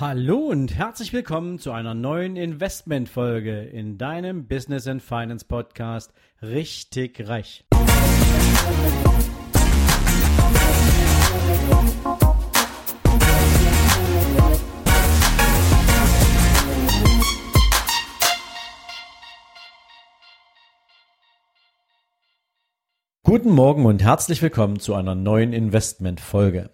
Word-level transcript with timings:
Hallo 0.00 0.36
und 0.36 0.76
herzlich 0.76 1.12
willkommen 1.12 1.58
zu 1.58 1.72
einer 1.72 1.92
neuen 1.92 2.36
Investmentfolge 2.36 3.62
in 3.62 3.98
deinem 3.98 4.46
Business 4.46 4.86
and 4.86 5.02
Finance 5.02 5.44
Podcast 5.44 6.12
Richtig 6.40 7.26
Reich. 7.26 7.64
Guten 23.24 23.50
Morgen 23.50 23.84
und 23.84 24.00
herzlich 24.00 24.42
willkommen 24.42 24.78
zu 24.78 24.94
einer 24.94 25.16
neuen 25.16 25.52
Investmentfolge. 25.52 26.70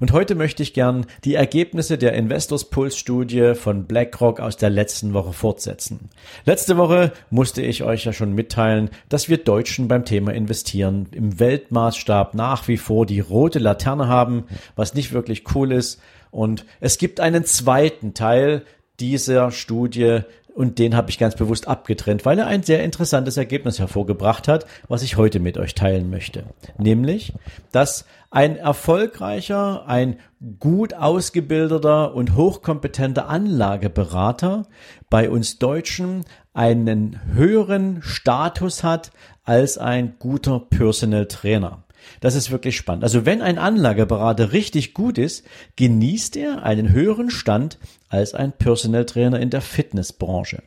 Und 0.00 0.12
heute 0.12 0.34
möchte 0.34 0.62
ich 0.62 0.74
gern 0.74 1.06
die 1.24 1.34
Ergebnisse 1.34 1.98
der 1.98 2.12
Investors 2.12 2.70
Pulse 2.70 2.96
Studie 2.96 3.54
von 3.54 3.84
BlackRock 3.84 4.40
aus 4.40 4.56
der 4.56 4.70
letzten 4.70 5.14
Woche 5.14 5.32
fortsetzen. 5.32 6.10
Letzte 6.44 6.76
Woche 6.76 7.12
musste 7.30 7.62
ich 7.62 7.82
euch 7.82 8.04
ja 8.04 8.12
schon 8.12 8.34
mitteilen, 8.34 8.90
dass 9.08 9.28
wir 9.28 9.38
Deutschen 9.38 9.88
beim 9.88 10.04
Thema 10.04 10.32
Investieren 10.32 11.08
im 11.12 11.38
Weltmaßstab 11.38 12.34
nach 12.34 12.68
wie 12.68 12.76
vor 12.76 13.06
die 13.06 13.20
rote 13.20 13.58
Laterne 13.58 14.08
haben, 14.08 14.44
was 14.76 14.94
nicht 14.94 15.12
wirklich 15.12 15.44
cool 15.54 15.72
ist. 15.72 16.00
Und 16.30 16.64
es 16.80 16.98
gibt 16.98 17.20
einen 17.20 17.44
zweiten 17.44 18.14
Teil 18.14 18.62
dieser 19.00 19.50
Studie, 19.50 20.20
und 20.58 20.80
den 20.80 20.96
habe 20.96 21.08
ich 21.08 21.18
ganz 21.18 21.36
bewusst 21.36 21.68
abgetrennt, 21.68 22.26
weil 22.26 22.36
er 22.40 22.48
ein 22.48 22.64
sehr 22.64 22.82
interessantes 22.82 23.36
Ergebnis 23.36 23.78
hervorgebracht 23.78 24.48
hat, 24.48 24.66
was 24.88 25.04
ich 25.04 25.16
heute 25.16 25.38
mit 25.38 25.56
euch 25.56 25.76
teilen 25.76 26.10
möchte. 26.10 26.46
Nämlich, 26.78 27.32
dass 27.70 28.06
ein 28.32 28.56
erfolgreicher, 28.56 29.86
ein 29.86 30.18
gut 30.58 30.94
ausgebildeter 30.94 32.12
und 32.12 32.34
hochkompetenter 32.34 33.28
Anlageberater 33.28 34.66
bei 35.08 35.30
uns 35.30 35.60
Deutschen 35.60 36.24
einen 36.54 37.20
höheren 37.34 38.02
Status 38.02 38.82
hat 38.82 39.12
als 39.44 39.78
ein 39.78 40.16
guter 40.18 40.58
Personal 40.58 41.26
Trainer. 41.26 41.84
Das 42.20 42.34
ist 42.34 42.50
wirklich 42.50 42.76
spannend. 42.76 43.04
Also 43.04 43.26
wenn 43.26 43.42
ein 43.42 43.58
Anlageberater 43.58 44.52
richtig 44.52 44.94
gut 44.94 45.18
ist, 45.18 45.44
genießt 45.76 46.36
er 46.36 46.62
einen 46.62 46.90
höheren 46.90 47.30
Stand 47.30 47.78
als 48.08 48.34
ein 48.34 48.52
Personal 48.52 49.06
Trainer 49.06 49.40
in 49.40 49.50
der 49.50 49.60
Fitnessbranche. 49.60 50.62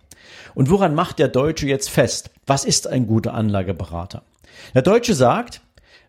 Und 0.53 0.69
woran 0.69 0.95
macht 0.95 1.19
der 1.19 1.27
Deutsche 1.27 1.67
jetzt 1.67 1.89
fest? 1.89 2.31
Was 2.45 2.65
ist 2.65 2.87
ein 2.87 3.07
guter 3.07 3.33
Anlageberater? 3.33 4.23
Der 4.73 4.81
Deutsche 4.81 5.15
sagt, 5.15 5.61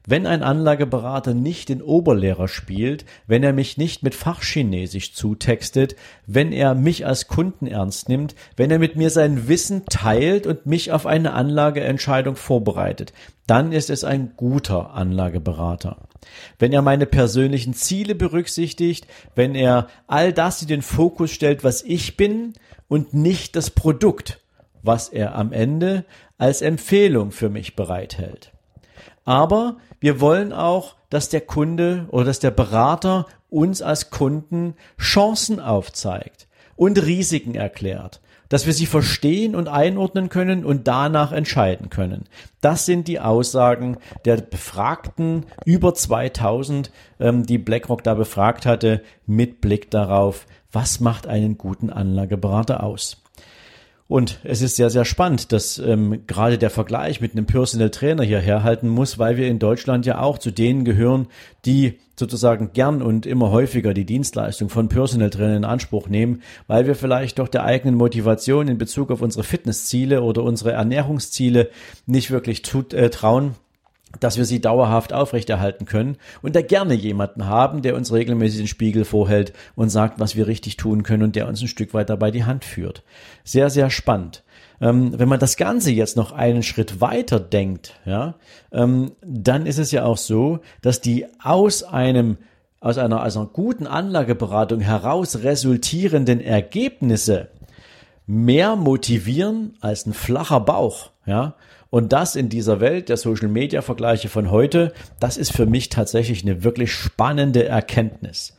wenn 0.06 0.26
ein 0.26 0.42
Anlageberater 0.42 1.34
nicht 1.34 1.68
den 1.68 1.82
Oberlehrer 1.82 2.48
spielt, 2.48 3.04
wenn 3.26 3.42
er 3.42 3.52
mich 3.52 3.78
nicht 3.78 4.02
mit 4.02 4.14
Fachchinesisch 4.14 5.14
zutextet, 5.14 5.94
wenn 6.26 6.52
er 6.52 6.74
mich 6.74 7.06
als 7.06 7.28
Kunden 7.28 7.66
ernst 7.66 8.08
nimmt, 8.08 8.34
wenn 8.56 8.70
er 8.70 8.78
mit 8.78 8.96
mir 8.96 9.10
sein 9.10 9.48
Wissen 9.48 9.84
teilt 9.86 10.46
und 10.46 10.66
mich 10.66 10.92
auf 10.92 11.06
eine 11.06 11.34
Anlageentscheidung 11.34 12.36
vorbereitet, 12.36 13.12
dann 13.46 13.72
ist 13.72 13.90
es 13.90 14.04
ein 14.04 14.32
guter 14.36 14.94
Anlageberater. 14.94 16.08
Wenn 16.58 16.72
er 16.72 16.82
meine 16.82 17.06
persönlichen 17.06 17.74
Ziele 17.74 18.14
berücksichtigt, 18.14 19.06
wenn 19.34 19.54
er 19.54 19.88
all 20.06 20.32
das 20.32 20.62
in 20.62 20.68
den 20.68 20.82
Fokus 20.82 21.30
stellt, 21.30 21.64
was 21.64 21.82
ich 21.82 22.16
bin 22.16 22.54
und 22.88 23.14
nicht 23.14 23.56
das 23.56 23.70
Produkt, 23.70 24.40
was 24.82 25.08
er 25.08 25.34
am 25.34 25.52
Ende 25.52 26.04
als 26.38 26.62
Empfehlung 26.62 27.30
für 27.30 27.48
mich 27.48 27.76
bereithält. 27.76 28.52
Aber 29.24 29.76
wir 30.00 30.20
wollen 30.20 30.52
auch, 30.52 30.96
dass 31.10 31.28
der 31.28 31.42
Kunde 31.42 32.06
oder 32.10 32.24
dass 32.24 32.38
der 32.38 32.50
Berater 32.50 33.26
uns 33.50 33.82
als 33.82 34.10
Kunden 34.10 34.74
Chancen 34.98 35.60
aufzeigt 35.60 36.48
und 36.74 37.00
Risiken 37.00 37.54
erklärt, 37.54 38.20
dass 38.48 38.66
wir 38.66 38.72
sie 38.72 38.86
verstehen 38.86 39.54
und 39.54 39.68
einordnen 39.68 40.28
können 40.28 40.64
und 40.64 40.88
danach 40.88 41.32
entscheiden 41.32 41.90
können. 41.90 42.24
Das 42.60 42.86
sind 42.86 43.08
die 43.08 43.20
Aussagen 43.20 43.98
der 44.24 44.38
Befragten, 44.38 45.46
über 45.64 45.94
2000, 45.94 46.90
ähm, 47.20 47.46
die 47.46 47.58
BlackRock 47.58 48.02
da 48.02 48.14
befragt 48.14 48.66
hatte, 48.66 49.02
mit 49.26 49.60
Blick 49.60 49.90
darauf, 49.90 50.46
was 50.70 51.00
macht 51.00 51.26
einen 51.26 51.56
guten 51.58 51.90
Anlageberater 51.90 52.82
aus. 52.82 53.21
Und 54.12 54.40
es 54.44 54.60
ist 54.60 54.76
sehr, 54.76 54.90
sehr 54.90 55.06
spannend, 55.06 55.52
dass 55.52 55.78
ähm, 55.78 56.24
gerade 56.26 56.58
der 56.58 56.68
Vergleich 56.68 57.22
mit 57.22 57.32
einem 57.32 57.46
Personal 57.46 57.88
Trainer 57.88 58.22
hier 58.24 58.40
herhalten 58.40 58.90
muss, 58.90 59.18
weil 59.18 59.38
wir 59.38 59.48
in 59.48 59.58
Deutschland 59.58 60.04
ja 60.04 60.20
auch 60.20 60.36
zu 60.36 60.50
denen 60.50 60.84
gehören, 60.84 61.28
die 61.64 61.98
sozusagen 62.14 62.74
gern 62.74 63.00
und 63.00 63.24
immer 63.24 63.50
häufiger 63.50 63.94
die 63.94 64.04
Dienstleistung 64.04 64.68
von 64.68 64.90
Personal 64.90 65.30
Trainer 65.30 65.56
in 65.56 65.64
Anspruch 65.64 66.10
nehmen, 66.10 66.42
weil 66.66 66.86
wir 66.86 66.94
vielleicht 66.94 67.38
doch 67.38 67.48
der 67.48 67.64
eigenen 67.64 67.94
Motivation 67.94 68.68
in 68.68 68.76
Bezug 68.76 69.10
auf 69.10 69.22
unsere 69.22 69.44
Fitnessziele 69.44 70.20
oder 70.20 70.42
unsere 70.42 70.72
Ernährungsziele 70.72 71.70
nicht 72.04 72.30
wirklich 72.30 72.60
tut, 72.60 72.92
äh, 72.92 73.08
trauen 73.08 73.54
dass 74.20 74.36
wir 74.36 74.44
sie 74.44 74.60
dauerhaft 74.60 75.12
aufrechterhalten 75.12 75.84
können 75.84 76.16
und 76.42 76.54
da 76.54 76.62
gerne 76.62 76.94
jemanden 76.94 77.46
haben, 77.46 77.82
der 77.82 77.96
uns 77.96 78.12
regelmäßig 78.12 78.58
den 78.58 78.68
Spiegel 78.68 79.04
vorhält 79.04 79.52
und 79.74 79.90
sagt, 79.90 80.20
was 80.20 80.36
wir 80.36 80.46
richtig 80.46 80.76
tun 80.76 81.02
können 81.02 81.22
und 81.22 81.36
der 81.36 81.48
uns 81.48 81.62
ein 81.62 81.68
Stück 81.68 81.94
weit 81.94 82.10
dabei 82.10 82.30
die 82.30 82.44
Hand 82.44 82.64
führt. 82.64 83.02
Sehr, 83.44 83.70
sehr 83.70 83.90
spannend. 83.90 84.42
Ähm, 84.80 85.18
wenn 85.18 85.28
man 85.28 85.40
das 85.40 85.56
Ganze 85.56 85.92
jetzt 85.92 86.16
noch 86.16 86.32
einen 86.32 86.62
Schritt 86.62 87.00
weiter 87.00 87.38
denkt, 87.38 88.00
ja, 88.04 88.34
ähm, 88.72 89.12
dann 89.22 89.66
ist 89.66 89.78
es 89.78 89.92
ja 89.92 90.04
auch 90.04 90.18
so, 90.18 90.60
dass 90.80 91.00
die 91.00 91.26
aus 91.42 91.82
einem 91.82 92.38
aus 92.80 92.98
einer, 92.98 93.24
aus 93.24 93.36
einer 93.36 93.46
guten 93.46 93.86
Anlageberatung 93.86 94.80
heraus 94.80 95.44
resultierenden 95.44 96.40
Ergebnisse 96.40 97.48
mehr 98.26 98.74
motivieren 98.74 99.76
als 99.80 100.04
ein 100.04 100.12
flacher 100.12 100.58
Bauch, 100.58 101.11
ja. 101.26 101.54
Und 101.90 102.12
das 102.12 102.36
in 102.36 102.48
dieser 102.48 102.80
Welt 102.80 103.08
der 103.08 103.16
Social 103.16 103.48
Media 103.48 103.82
Vergleiche 103.82 104.28
von 104.28 104.50
heute, 104.50 104.92
das 105.20 105.36
ist 105.36 105.52
für 105.52 105.66
mich 105.66 105.90
tatsächlich 105.90 106.42
eine 106.42 106.64
wirklich 106.64 106.92
spannende 106.92 107.66
Erkenntnis. 107.66 108.56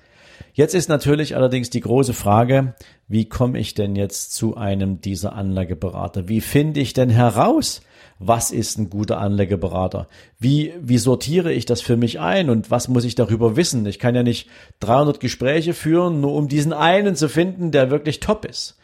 Jetzt 0.56 0.76
ist 0.76 0.88
natürlich 0.88 1.36
allerdings 1.36 1.72
die 1.72 1.80
große 1.80 2.14
Frage, 2.14 2.76
wie 3.08 3.26
komme 3.28 3.58
ich 3.58 3.74
denn 3.74 3.96
jetzt 3.96 4.36
zu 4.36 4.56
einem 4.56 5.02
dieser 5.02 5.34
Anlageberater? 5.34 6.28
Wie 6.28 6.42
finde 6.42 6.80
ich 6.80 6.94
denn 6.94 7.10
heraus, 7.10 7.82
was 8.20 8.52
ist 8.52 8.78
ein 8.78 8.92
guter 8.92 9.18
Anlageberater? 9.20 10.08
Wie, 10.38 10.74
wie 10.80 11.00
sortiere 11.00 11.52
ich 11.52 11.66
das 11.66 11.82
für 11.82 11.98
mich 11.98 12.20
ein 12.20 12.52
und 12.52 12.70
was 12.70 12.88
muss 12.88 13.04
ich 13.04 13.16
darüber 13.16 13.56
wissen? 13.56 13.84
Ich 13.88 13.98
kann 13.98 14.14
ja 14.14 14.22
nicht 14.22 14.48
300 14.82 15.20
Gespräche 15.20 15.74
führen, 15.74 16.22
nur 16.22 16.36
um 16.36 16.48
diesen 16.48 16.72
einen 16.72 17.16
zu 17.16 17.30
finden, 17.30 17.72
der 17.72 17.90
wirklich 17.90 18.20
top 18.20 18.46
ist. 18.46 18.78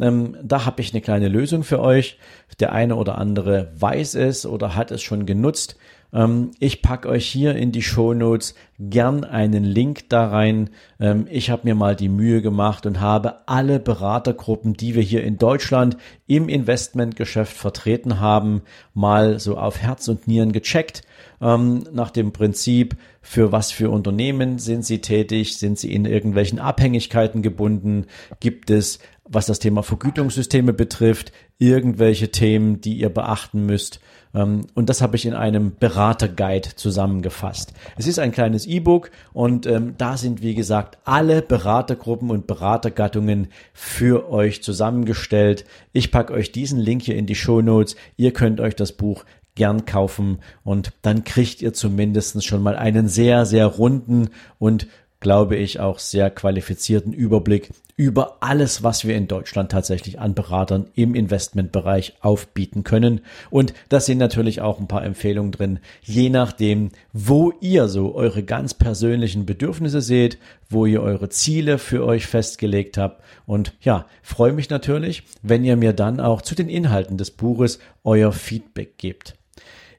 Ähm, 0.00 0.36
da 0.42 0.64
habe 0.64 0.80
ich 0.80 0.92
eine 0.92 1.02
kleine 1.02 1.28
Lösung 1.28 1.64
für 1.64 1.80
euch. 1.80 2.18
Der 2.60 2.72
eine 2.72 2.96
oder 2.96 3.18
andere 3.18 3.72
weiß 3.76 4.14
es 4.14 4.46
oder 4.46 4.74
hat 4.76 4.90
es 4.90 5.02
schon 5.02 5.26
genutzt. 5.26 5.76
Ähm, 6.12 6.50
ich 6.58 6.82
packe 6.82 7.08
euch 7.08 7.26
hier 7.26 7.56
in 7.56 7.72
die 7.72 7.82
Show 7.82 8.12
Notes 8.14 8.54
gern 8.78 9.24
einen 9.24 9.64
Link 9.64 10.08
da 10.10 10.26
rein. 10.28 10.70
Ähm, 11.00 11.26
ich 11.30 11.50
habe 11.50 11.62
mir 11.64 11.74
mal 11.74 11.96
die 11.96 12.08
Mühe 12.08 12.42
gemacht 12.42 12.84
und 12.86 13.00
habe 13.00 13.48
alle 13.48 13.80
Beratergruppen, 13.80 14.74
die 14.74 14.94
wir 14.94 15.02
hier 15.02 15.24
in 15.24 15.38
Deutschland 15.38 15.96
im 16.26 16.48
Investmentgeschäft 16.48 17.56
vertreten 17.56 18.20
haben, 18.20 18.62
mal 18.94 19.38
so 19.38 19.56
auf 19.56 19.78
Herz 19.78 20.08
und 20.08 20.28
Nieren 20.28 20.52
gecheckt. 20.52 21.02
Ähm, 21.40 21.84
nach 21.92 22.10
dem 22.10 22.32
Prinzip, 22.32 22.96
für 23.22 23.52
was 23.52 23.70
für 23.70 23.90
Unternehmen 23.90 24.58
sind 24.58 24.84
sie 24.84 25.00
tätig? 25.00 25.56
Sind 25.56 25.78
sie 25.78 25.94
in 25.94 26.04
irgendwelchen 26.04 26.58
Abhängigkeiten 26.58 27.40
gebunden? 27.40 28.06
Gibt 28.40 28.70
es 28.70 28.98
was 29.24 29.46
das 29.46 29.58
Thema 29.58 29.82
Vergütungssysteme 29.82 30.72
betrifft, 30.72 31.32
irgendwelche 31.58 32.30
Themen, 32.30 32.80
die 32.80 32.94
ihr 32.94 33.08
beachten 33.08 33.66
müsst. 33.66 34.00
Ähm, 34.34 34.66
und 34.74 34.88
das 34.88 35.00
habe 35.00 35.16
ich 35.16 35.26
in 35.26 35.34
einem 35.34 35.76
Beraterguide 35.78 36.74
zusammengefasst. 36.74 37.72
Es 37.96 38.06
ist 38.06 38.18
ein 38.18 38.32
kleines 38.32 38.66
E-Book 38.66 39.10
und 39.32 39.66
ähm, 39.66 39.94
da 39.96 40.16
sind, 40.16 40.42
wie 40.42 40.54
gesagt, 40.54 40.98
alle 41.04 41.42
Beratergruppen 41.42 42.30
und 42.30 42.46
Beratergattungen 42.46 43.48
für 43.72 44.30
euch 44.30 44.62
zusammengestellt. 44.62 45.64
Ich 45.92 46.10
packe 46.10 46.32
euch 46.32 46.52
diesen 46.52 46.80
Link 46.80 47.02
hier 47.02 47.16
in 47.16 47.26
die 47.26 47.34
Show 47.34 47.62
Notes. 47.62 47.96
Ihr 48.16 48.32
könnt 48.32 48.60
euch 48.60 48.74
das 48.74 48.92
Buch 48.92 49.24
gern 49.54 49.84
kaufen 49.84 50.38
und 50.64 50.92
dann 51.02 51.24
kriegt 51.24 51.60
ihr 51.60 51.74
zumindest 51.74 52.42
schon 52.44 52.62
mal 52.62 52.74
einen 52.76 53.08
sehr, 53.08 53.44
sehr 53.44 53.66
runden 53.66 54.30
und 54.58 54.86
glaube 55.22 55.56
ich, 55.56 55.80
auch 55.80 56.00
sehr 56.00 56.30
qualifizierten 56.30 57.12
Überblick 57.12 57.70
über 57.96 58.38
alles, 58.40 58.82
was 58.82 59.06
wir 59.06 59.14
in 59.14 59.28
Deutschland 59.28 59.70
tatsächlich 59.70 60.18
an 60.18 60.34
Beratern 60.34 60.88
im 60.94 61.14
Investmentbereich 61.14 62.14
aufbieten 62.20 62.82
können. 62.82 63.20
Und 63.48 63.72
da 63.88 64.00
sind 64.00 64.18
natürlich 64.18 64.60
auch 64.60 64.80
ein 64.80 64.88
paar 64.88 65.04
Empfehlungen 65.04 65.52
drin, 65.52 65.78
je 66.02 66.28
nachdem, 66.28 66.90
wo 67.12 67.52
ihr 67.60 67.86
so 67.86 68.16
eure 68.16 68.42
ganz 68.42 68.74
persönlichen 68.74 69.46
Bedürfnisse 69.46 70.00
seht, 70.00 70.38
wo 70.68 70.86
ihr 70.86 71.00
eure 71.02 71.28
Ziele 71.28 71.78
für 71.78 72.04
euch 72.04 72.26
festgelegt 72.26 72.98
habt. 72.98 73.22
Und 73.46 73.74
ja, 73.80 74.06
freue 74.22 74.52
mich 74.52 74.70
natürlich, 74.70 75.22
wenn 75.42 75.64
ihr 75.64 75.76
mir 75.76 75.92
dann 75.92 76.18
auch 76.18 76.42
zu 76.42 76.56
den 76.56 76.68
Inhalten 76.68 77.16
des 77.16 77.30
Buches 77.30 77.78
euer 78.02 78.32
Feedback 78.32 78.98
gebt. 78.98 79.36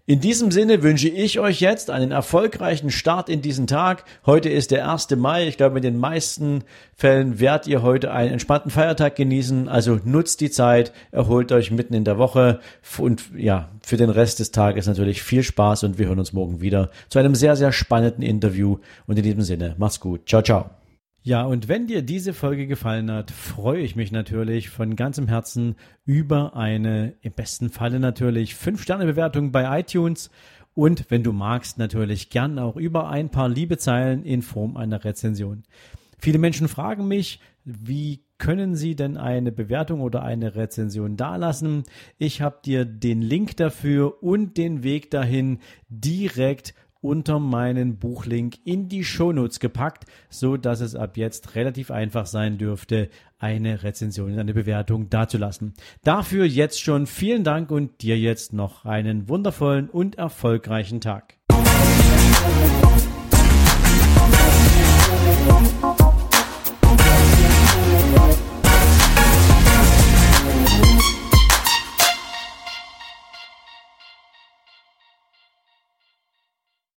In 0.06 0.20
diesem 0.20 0.52
Sinne 0.52 0.84
wünsche 0.84 1.08
ich 1.08 1.40
euch 1.40 1.62
jetzt 1.62 1.90
einen 1.90 2.12
erfolgreichen 2.12 2.92
Start 2.92 3.30
in 3.30 3.42
diesen 3.42 3.68
Tag. 3.68 4.04
Heute 4.26 4.50
ist 4.50 4.72
der 4.72 4.92
1. 4.92 5.12
Mai. 5.16 5.48
Ich 5.48 5.56
glaube, 5.56 5.78
in 5.78 5.82
den 5.82 5.98
meisten 5.98 6.66
Fällen 6.94 7.40
werdet 7.40 7.68
ihr 7.68 7.84
heute 7.84 8.12
einen 8.12 8.34
entspannten 8.34 8.70
Feiertag 8.70 9.16
genießen. 9.16 9.70
Also 9.70 10.02
nutzt 10.04 10.42
die 10.42 10.52
Zeit, 10.52 10.92
erholt 11.12 11.54
euch 11.54 11.72
mitten 11.72 11.94
in 11.94 12.04
der 12.04 12.18
Woche 12.18 12.60
und 12.98 13.24
ja, 13.34 13.70
für 13.82 13.96
den 13.96 14.10
Rest 14.10 14.42
des 14.42 14.52
Tages 14.52 14.88
natürlich 14.88 15.24
viel 15.24 15.42
Spaß 15.42 15.86
und 15.86 15.98
wir 15.98 16.08
hören 16.08 16.20
uns 16.20 16.34
morgen 16.34 16.60
wieder 16.60 16.90
zu 17.08 17.20
einem 17.20 17.34
sehr, 17.34 17.56
sehr 17.56 17.72
spannenden 17.72 18.24
Interview. 18.24 18.80
Und 19.08 19.18
in 19.18 19.24
diesem 19.24 19.44
Sinne, 19.44 19.76
macht's 19.78 20.02
gut. 20.02 20.28
Ciao, 20.28 20.42
ciao. 20.42 20.83
Ja, 21.26 21.46
und 21.46 21.70
wenn 21.70 21.88
dir 21.88 22.02
diese 22.02 22.34
Folge 22.34 22.68
gefallen 22.68 23.10
hat, 23.10 23.32
freue 23.32 23.80
ich 23.80 23.96
mich 23.96 24.12
natürlich 24.12 24.70
von 24.70 24.98
ganzem 24.98 25.30
Herzen 25.30 25.76
über 26.04 26.58
eine, 26.58 27.14
im 27.22 27.32
besten 27.32 27.70
Falle 27.70 28.02
natürlich, 28.02 28.56
5-Sterne-Bewertung 28.56 29.54
bei 29.54 29.80
iTunes 29.80 30.30
und 30.74 31.06
wenn 31.10 31.24
du 31.24 31.32
magst, 31.32 31.78
natürlich 31.78 32.30
gern 32.30 32.60
auch 32.60 32.76
über 32.76 33.10
ein 33.10 33.30
paar 33.30 33.48
liebe 33.48 33.78
Zeilen 33.78 34.24
in 34.24 34.42
Form 34.42 34.76
einer 34.76 35.06
Rezension. 35.06 35.64
Viele 36.20 36.40
Menschen 36.40 36.68
fragen 36.68 37.08
mich, 37.08 37.40
wie 37.64 38.26
können 38.38 38.76
Sie 38.76 38.98
denn 38.98 39.16
eine 39.16 39.54
Bewertung 39.54 40.02
oder 40.02 40.24
eine 40.24 40.56
Rezension 40.56 41.16
dalassen? 41.16 41.84
Ich 42.18 42.42
habe 42.42 42.60
dir 42.66 42.84
den 42.84 43.22
Link 43.22 43.56
dafür 43.56 44.22
und 44.22 44.58
den 44.58 44.84
Weg 44.84 45.10
dahin 45.10 45.60
direkt 45.88 46.74
unter 47.04 47.40
meinen 47.40 47.98
Buchlink 47.98 48.56
in 48.64 48.88
die 48.90 49.04
Shownotes 49.04 49.60
gepackt, 49.60 50.06
so 50.30 50.58
dass 50.58 50.80
es 50.80 50.96
ab 50.96 51.18
jetzt 51.18 51.56
relativ 51.56 51.92
einfach 51.92 52.26
sein 52.26 52.58
dürfte, 52.58 53.10
eine 53.38 53.84
Rezension, 53.84 54.40
eine 54.40 54.54
Bewertung 54.54 55.10
dazulassen. 55.10 55.74
Dafür 56.04 56.46
jetzt 56.46 56.82
schon 56.82 57.06
vielen 57.06 57.44
Dank 57.44 57.72
und 57.72 58.02
dir 58.02 58.18
jetzt 58.18 58.54
noch 58.54 58.86
einen 58.86 59.28
wundervollen 59.28 59.90
und 59.90 60.16
erfolgreichen 60.16 61.02
Tag. 61.02 61.36